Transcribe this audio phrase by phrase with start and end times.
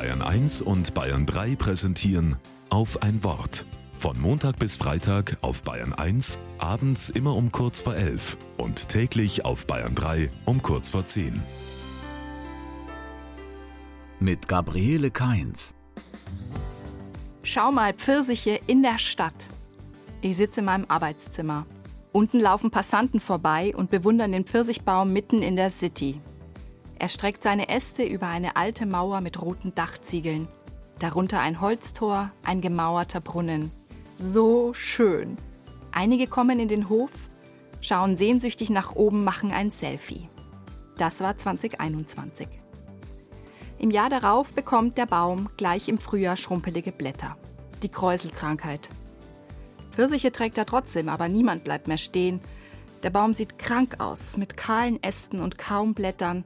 [0.00, 2.36] Bayern 1 und Bayern 3 präsentieren
[2.70, 3.66] auf ein Wort.
[3.92, 9.44] Von Montag bis Freitag auf Bayern 1, abends immer um kurz vor 11 und täglich
[9.44, 11.42] auf Bayern 3 um kurz vor 10.
[14.20, 15.74] Mit Gabriele Kainz.
[17.42, 19.46] Schau mal, Pfirsiche in der Stadt.
[20.22, 21.66] Ich sitze in meinem Arbeitszimmer.
[22.12, 26.18] Unten laufen Passanten vorbei und bewundern den Pfirsichbaum mitten in der City.
[27.00, 30.46] Er streckt seine Äste über eine alte Mauer mit roten Dachziegeln.
[30.98, 33.70] Darunter ein Holztor, ein gemauerter Brunnen.
[34.18, 35.36] So schön.
[35.92, 37.10] Einige kommen in den Hof,
[37.80, 40.28] schauen sehnsüchtig nach oben, machen ein Selfie.
[40.98, 42.46] Das war 2021.
[43.78, 47.38] Im Jahr darauf bekommt der Baum gleich im Frühjahr schrumpelige Blätter.
[47.82, 48.90] Die Kräuselkrankheit.
[49.92, 52.40] Pfirsiche trägt er trotzdem, aber niemand bleibt mehr stehen.
[53.02, 56.44] Der Baum sieht krank aus, mit kahlen Ästen und kaum Blättern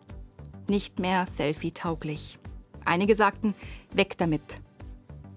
[0.68, 2.38] nicht mehr selfie-tauglich.
[2.84, 3.54] Einige sagten,
[3.92, 4.60] weg damit.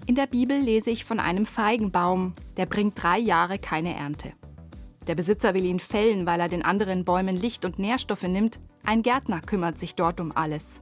[0.06, 4.34] In der Bibel lese ich von einem Feigenbaum, der bringt drei Jahre keine Ernte.
[5.08, 8.60] Der Besitzer will ihn fällen, weil er den anderen Bäumen Licht und Nährstoffe nimmt.
[8.86, 10.82] Ein Gärtner kümmert sich dort um alles.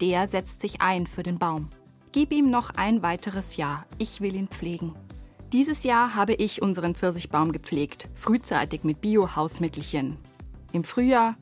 [0.00, 1.68] Der setzt sich ein für den Baum.
[2.12, 3.84] Gib ihm noch ein weiteres Jahr.
[3.98, 4.94] Ich will ihn pflegen.
[5.52, 10.16] Dieses Jahr habe ich unseren Pfirsichbaum gepflegt, frühzeitig mit Bio-Hausmittelchen.
[10.72, 11.36] Im Frühjahr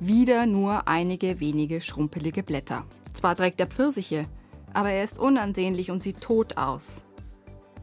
[0.00, 2.84] wieder nur einige wenige schrumpelige Blätter.
[3.14, 4.24] Zwar trägt er Pfirsiche,
[4.72, 7.02] aber er ist unansehnlich und sieht tot aus.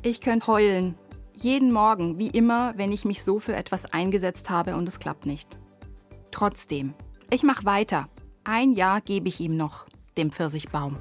[0.04, 0.96] Ich könnte heulen,
[1.34, 5.26] jeden Morgen, wie immer, wenn ich mich so für etwas eingesetzt habe und es klappt
[5.26, 5.50] nicht.
[6.32, 6.94] Trotzdem,
[7.30, 8.10] ich mache weiter.
[8.44, 9.86] Ein Jahr gebe ich ihm noch,
[10.18, 10.98] dem Pfirsichbaum.